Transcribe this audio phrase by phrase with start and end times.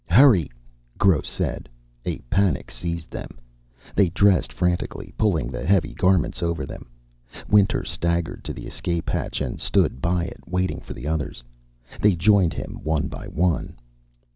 [0.09, 0.49] "Hurry,"
[0.97, 1.69] Gross said.
[2.05, 3.37] A panic seized them.
[3.95, 6.89] They dressed frantically, pulling the heavy garments over them.
[7.47, 11.43] Winter staggered to the escape hatch and stood by it, waiting for the others.
[12.01, 13.77] They joined him, one by one.